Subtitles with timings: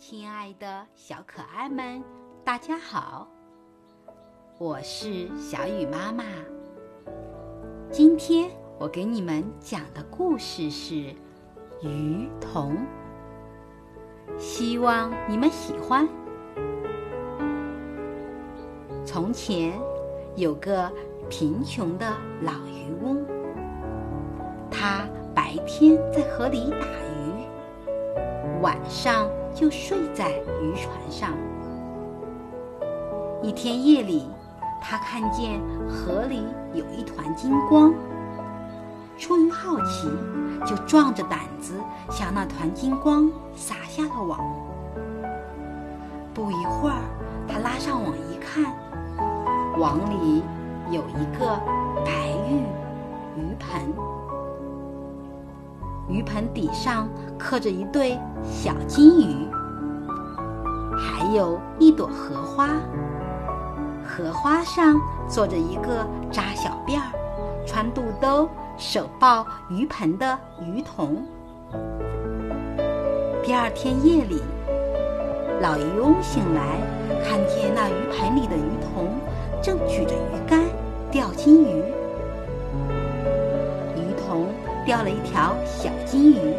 [0.00, 2.02] 亲爱的小可爱们，
[2.42, 3.28] 大家好！
[4.56, 6.24] 我是小雨妈妈。
[7.90, 10.94] 今天我给你们讲的故事是
[11.82, 12.78] 《鱼童》，
[14.38, 16.08] 希望你们喜欢。
[19.04, 19.78] 从前
[20.34, 20.90] 有个
[21.28, 22.06] 贫穷的
[22.40, 23.22] 老渔翁，
[24.70, 29.30] 他白天在河里打鱼，晚上。
[29.54, 30.30] 就睡在
[30.62, 31.30] 渔船上。
[33.42, 34.28] 一天夜里，
[34.80, 37.92] 他看见河里有一团金光，
[39.16, 40.08] 出于好奇，
[40.66, 41.74] 就壮着胆子
[42.10, 44.38] 向那团金光撒下了网。
[46.34, 47.02] 不一会儿，
[47.48, 48.72] 他拉上网一看，
[49.78, 50.42] 网里
[50.90, 51.60] 有一个
[52.04, 52.60] 白玉
[53.40, 53.92] 鱼盆。
[56.10, 59.48] 鱼盆底上刻着一对小金鱼，
[60.98, 62.70] 还有一朵荷花。
[64.04, 64.96] 荷花上
[65.28, 67.12] 坐着一个扎小辫儿、
[67.64, 71.24] 穿肚兜、手抱鱼盆的鱼童。
[73.42, 74.42] 第二天夜里，
[75.60, 76.80] 老渔翁醒来，
[77.24, 79.14] 看见那鱼盆里的鱼童
[79.62, 80.60] 正举着鱼竿
[81.10, 81.84] 钓金鱼。
[84.90, 86.52] 钓了一条小金鱼，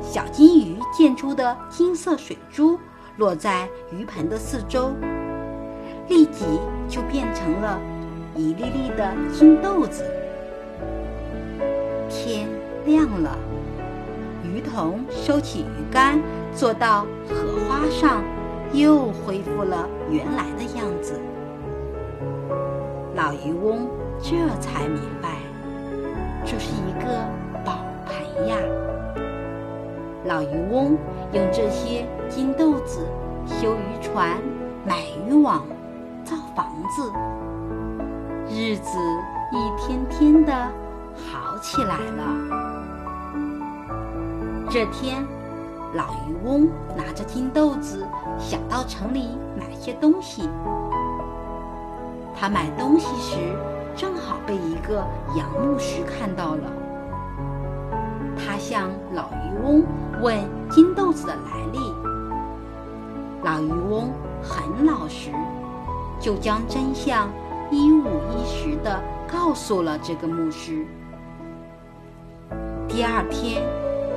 [0.00, 2.78] 小金鱼溅出的金色水珠
[3.16, 4.92] 落在鱼盆的四周，
[6.08, 6.44] 立即
[6.88, 7.80] 就变成了
[8.36, 10.04] 一粒粒的金豆子。
[12.08, 12.48] 天
[12.84, 13.36] 亮了，
[14.44, 16.22] 鱼童收起鱼竿，
[16.54, 18.22] 坐到荷花上，
[18.72, 21.20] 又恢复了原来的样子。
[23.16, 23.88] 老渔翁
[24.22, 25.35] 这才明白。
[26.46, 27.28] 这是一个
[27.64, 28.56] 宝盆呀！
[30.24, 30.96] 老渔翁
[31.32, 33.04] 用这些金豆子
[33.44, 34.40] 修渔船、
[34.86, 34.94] 买
[35.26, 35.66] 渔网、
[36.24, 37.12] 造房子，
[38.48, 38.96] 日子
[39.50, 40.52] 一天天的
[41.16, 42.22] 好起来了。
[44.70, 45.26] 这天，
[45.94, 48.06] 老渔翁拿着金豆子，
[48.38, 50.48] 想到城里买些东西。
[52.38, 53.36] 他买东西时，
[53.96, 55.02] 正好被一个
[55.34, 56.70] 洋牧师看到了，
[58.36, 59.82] 他向老渔翁
[60.20, 60.36] 问
[60.70, 61.40] 金豆子的来
[61.72, 61.78] 历。
[63.42, 64.10] 老渔翁
[64.42, 65.30] 很老实，
[66.20, 67.30] 就将真相
[67.70, 70.84] 一五一十的告诉了这个牧师。
[72.86, 73.62] 第二天，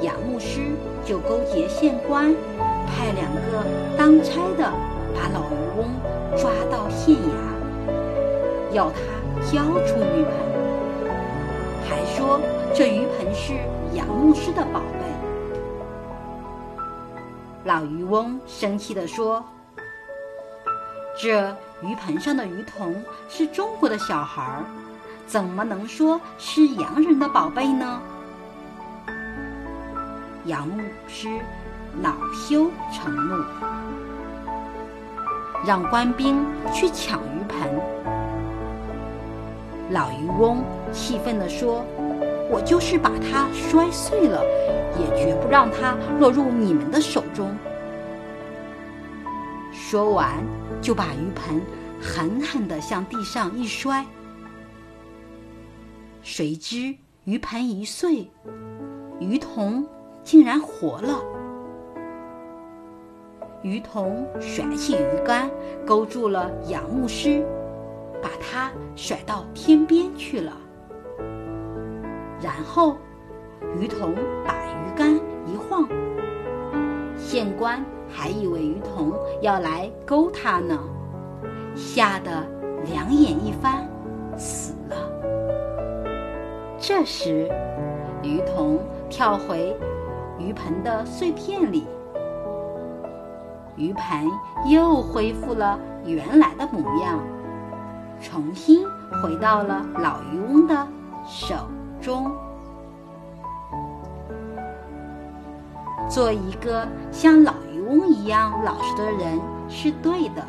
[0.00, 0.60] 杨牧师
[1.04, 2.32] 就勾结县官，
[2.86, 3.66] 派两个
[3.98, 4.72] 当差的
[5.12, 5.88] 把老渔翁
[6.36, 9.23] 抓到县衙，要他。
[9.42, 10.32] 交出鱼盆，
[11.88, 12.40] 还说
[12.74, 13.54] 这鱼盆是
[13.94, 14.84] 杨牧师的宝贝。
[17.64, 19.42] 老渔翁生气地说
[21.18, 24.62] ：“这鱼盆上的鱼童是中国的小孩，
[25.26, 28.00] 怎么能说是洋人的宝贝呢？”
[30.46, 31.40] 杨牧师
[32.02, 33.42] 恼羞成怒，
[35.66, 37.80] 让官兵去抢鱼盆。
[39.94, 41.84] 老渔翁气愤地说
[42.50, 44.42] ：“我就是把它摔碎了，
[44.98, 47.56] 也绝不让它落入你们的手中。”
[49.72, 50.44] 说完，
[50.82, 51.62] 就把鱼盆
[52.00, 54.04] 狠狠地向地上一摔。
[56.22, 58.28] 谁知鱼盆一碎，
[59.20, 59.86] 鱼童
[60.24, 61.22] 竟然活了。
[63.62, 65.48] 鱼童甩起鱼竿，
[65.86, 67.46] 勾住了杨牧师。
[68.24, 70.50] 把它甩到天边去了。
[72.40, 72.96] 然后，
[73.78, 74.14] 鱼童
[74.46, 75.14] 把鱼竿
[75.46, 75.86] 一晃，
[77.18, 79.12] 县官还以为鱼童
[79.42, 80.78] 要来勾他呢，
[81.74, 82.46] 吓得
[82.86, 83.86] 两眼一翻，
[84.38, 84.96] 死了。
[86.78, 87.46] 这时，
[88.22, 88.78] 鱼童
[89.10, 89.76] 跳回
[90.38, 91.84] 鱼盆的碎片里，
[93.76, 94.30] 鱼盆
[94.70, 97.18] 又恢复了原来的模样。
[98.24, 98.88] 重新
[99.22, 100.88] 回到了老渔翁的
[101.26, 101.54] 手
[102.00, 102.32] 中。
[106.08, 109.38] 做一个像老渔翁一样老实的人
[109.68, 110.42] 是对的，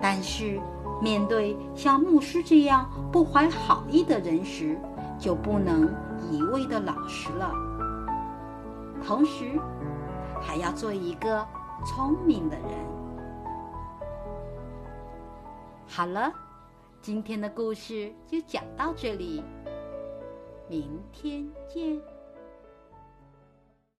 [0.00, 0.60] 但是
[1.00, 4.76] 面对像牧师这样不怀好意的人时，
[5.16, 5.88] 就不能
[6.28, 7.52] 一味的老实了。
[9.06, 9.60] 同时，
[10.40, 11.46] 还要做一个
[11.84, 12.97] 聪明的人。
[15.98, 16.32] 好了，
[17.02, 19.42] 今天的故事就讲到这里，
[20.68, 22.00] 明天见。